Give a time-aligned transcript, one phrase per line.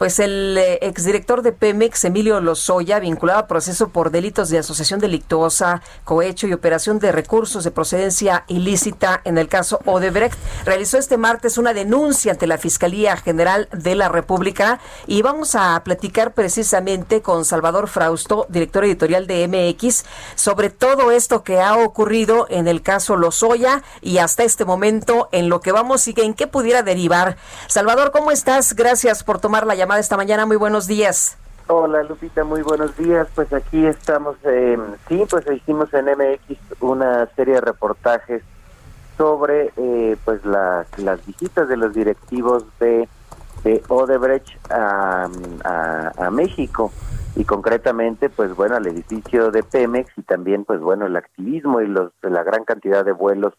[0.00, 4.98] Pues el eh, exdirector de Pemex, Emilio Lozoya, vinculado a proceso por delitos de asociación
[4.98, 11.18] delictuosa, cohecho y operación de recursos de procedencia ilícita en el caso Odebrecht, realizó este
[11.18, 17.20] martes una denuncia ante la Fiscalía General de la República y vamos a platicar precisamente
[17.20, 22.80] con Salvador Frausto, director editorial de MX, sobre todo esto que ha ocurrido en el
[22.80, 27.36] caso Lozoya y hasta este momento en lo que vamos y en qué pudiera derivar.
[27.66, 28.72] Salvador, ¿cómo estás?
[28.74, 30.46] Gracias por tomar la llamada esta mañana.
[30.46, 31.36] Muy buenos días.
[31.72, 33.28] Hola Lupita, muy buenos días.
[33.34, 34.76] Pues aquí estamos, eh,
[35.08, 38.42] sí, pues hicimos en MX una serie de reportajes
[39.16, 40.88] sobre eh, pues las,
[41.26, 43.08] visitas de los directivos de,
[43.62, 45.28] de Odebrecht a,
[46.16, 46.90] a, México
[47.36, 51.86] y concretamente pues bueno al edificio de Pemex y también pues bueno el activismo y
[51.86, 53.52] los la gran cantidad de vuelos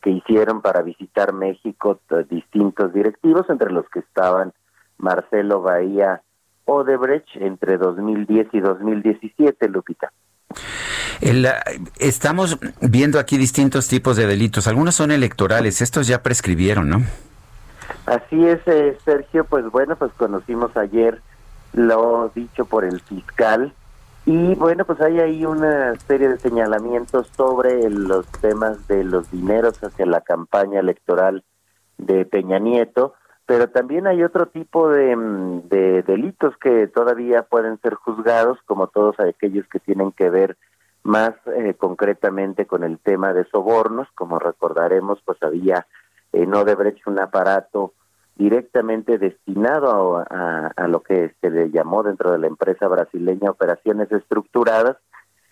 [0.00, 4.54] que hicieron para visitar México distintos directivos entre los que estaban
[5.02, 6.22] Marcelo Bahía
[6.64, 10.12] Odebrecht entre 2010 y 2017, Lupita.
[11.98, 14.68] estamos viendo aquí distintos tipos de delitos.
[14.68, 15.82] Algunos son electorales.
[15.82, 17.02] Estos ya prescribieron, ¿no?
[18.06, 19.44] Así es, eh, Sergio.
[19.44, 21.20] Pues bueno, pues conocimos ayer
[21.72, 23.74] lo dicho por el fiscal.
[24.24, 29.82] Y bueno, pues hay ahí una serie de señalamientos sobre los temas de los dineros
[29.82, 31.42] hacia la campaña electoral
[31.98, 33.14] de Peña Nieto
[33.46, 39.18] pero también hay otro tipo mm, de, delitos que todavía pueden ser juzgados, como todos
[39.20, 40.56] aquellos que tienen que ver
[41.02, 45.86] más eh, concretamente con el tema de sobornos, como recordaremos, pues había
[46.32, 47.92] en Odebrecht un aparato
[48.36, 54.10] directamente destinado a, a, lo que se le llamó dentro de la empresa brasileña operaciones
[54.10, 54.96] estructuradas,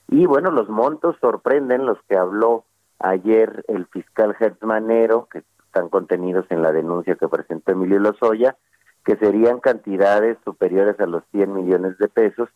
[0.09, 2.65] y bueno, los montos sorprenden los que habló
[2.99, 8.57] ayer el fiscal Hertzmanero, que están contenidos en la denuncia que presentó Emilio Lozoya,
[9.05, 12.49] que serían cantidades superiores a los 100 millones de pesos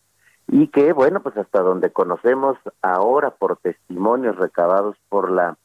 [0.47, 5.57] y que, bueno, pues hasta donde conocemos ahora por testimonios recabados por la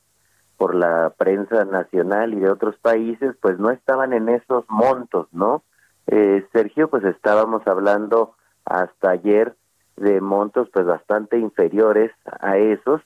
[0.56, 5.62] por la prensa nacional y de otros países, pues no estaban en esos montos, ¿no?
[6.06, 8.34] Eh, Sergio, pues estábamos hablando
[8.66, 9.56] hasta ayer
[9.96, 13.00] de montos pues bastante inferiores a esos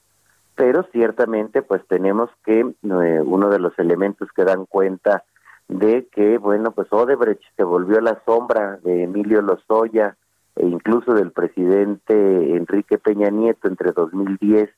[0.55, 5.23] pero ciertamente pues tenemos que eh, uno de los elementos que dan cuenta
[5.67, 10.15] de que bueno pues Odebrecht se volvió la sombra de Emilio Lozoya
[10.55, 14.69] e incluso del presidente Enrique Peña Nieto entre 2010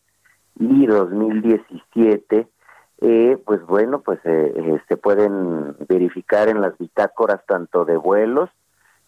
[0.60, 2.48] y 2017
[3.00, 8.50] eh, pues bueno pues eh, eh, se pueden verificar en las bitácoras tanto de vuelos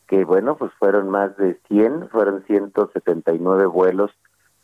[0.08, 4.12] que bueno pues fueron más de 100 fueron 179 vuelos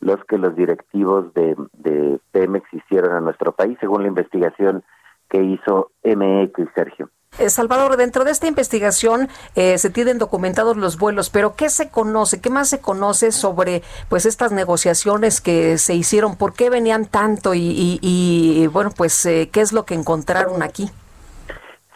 [0.00, 4.84] los que los directivos de, de Pemex hicieron a nuestro país, según la investigación
[5.28, 7.10] que hizo MX, Sergio.
[7.38, 11.90] Eh, Salvador, dentro de esta investigación eh, se tienen documentados los vuelos, pero ¿qué se
[11.90, 12.40] conoce?
[12.40, 16.36] ¿Qué más se conoce sobre pues estas negociaciones que se hicieron?
[16.36, 17.52] ¿Por qué venían tanto?
[17.52, 20.90] Y, y, bueno, pues, eh, ¿qué es lo que encontraron aquí?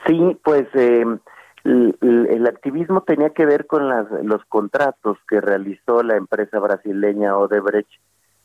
[0.07, 1.05] Sí, pues eh,
[1.65, 7.91] el, activismo tenía que ver con las, los contratos que realizó la empresa brasileña Odebrecht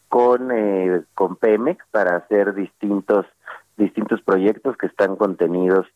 [0.10, 3.26] con eh, con Pemex para hacer distintos
[3.78, 5.88] distintos proyectos que están contenidos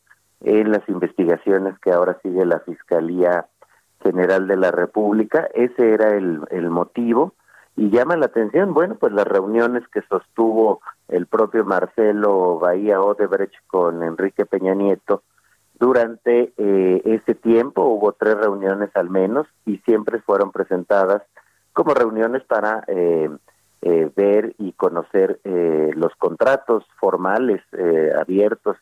[0.41, 3.47] en las investigaciones que ahora sigue la Fiscalía
[4.01, 5.49] General de la República.
[5.53, 7.33] Ese era el, el motivo
[7.75, 13.55] y llama la atención, bueno, pues las reuniones que sostuvo el propio Marcelo Bahía Odebrecht
[13.67, 15.23] con Enrique Peña Nieto
[15.79, 21.23] durante eh, ese tiempo hubo tres reuniones al menos y siempre fueron presentadas
[21.73, 23.29] como reuniones para eh,
[23.81, 28.75] eh, ver y conocer eh, los contratos formales eh, abiertos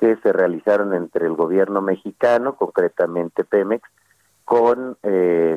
[0.00, 3.88] que se realizaron entre el gobierno mexicano, concretamente Pemex,
[4.44, 4.98] con,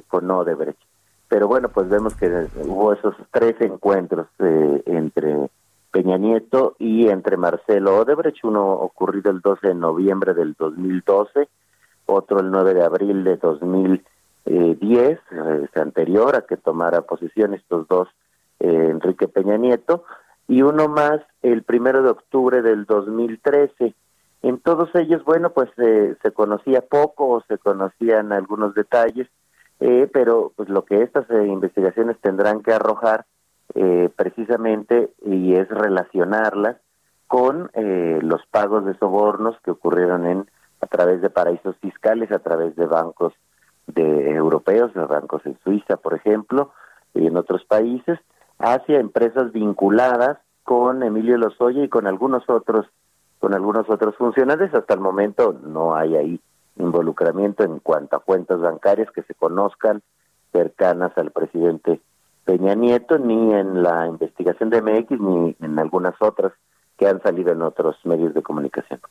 [0.08, 0.80] con Odebrecht.
[1.28, 2.28] Pero bueno, pues vemos que
[2.64, 5.50] hubo esos tres encuentros entre
[5.96, 11.48] Peña Nieto y entre Marcelo Odebrecht, uno ocurrido el 12 de noviembre del 2012,
[12.06, 14.04] otro el 9 de abril de 2010,
[14.46, 18.10] eh, anterior a que tomara posesión estos dos,
[18.60, 20.04] eh, Enrique Peña Nieto,
[20.50, 23.96] y uno más el primero de octubre del 2013,
[24.42, 29.30] En todos ellos, bueno, pues se conocía poco o se conocían algunos detalles,
[29.80, 33.26] eh, pero pues lo que estas eh, investigaciones tendrán que arrojar
[34.16, 36.78] precisamente y es relacionarlas
[37.28, 40.50] con los pagos de sobornos que ocurrieron en
[40.82, 43.34] a través de paraísos fiscales, a través de bancos
[43.88, 46.72] de europeos, de bancos en Suiza, por ejemplo,
[47.14, 48.20] y en otros países,
[48.60, 52.88] hacia empresas vinculadas con Emilio Lozoya y con algunos otros
[53.40, 54.74] con algunos otros funcionarios.
[54.74, 56.42] Hasta el momento no hay ahí
[56.78, 60.02] involucramiento en cuanto a cuentas bancarias que se conozcan
[60.52, 62.02] cercanas al presidente
[62.46, 66.54] Peña Nieto, ni en la investigación de MX, ni en algunas otras
[66.98, 69.02] que han salido en otros medios de comunicación.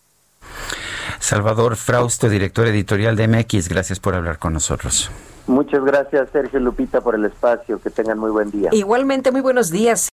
[1.19, 5.11] Salvador Frausto, director editorial de MX, gracias por hablar con nosotros.
[5.47, 7.81] Muchas gracias, Sergio Lupita, por el espacio.
[7.81, 8.71] Que tengan muy buen día.
[8.73, 10.09] Igualmente, muy buenos días.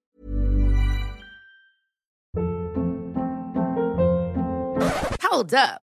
[5.31, 5.88] Hold up.